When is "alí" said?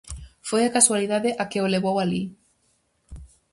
1.99-2.23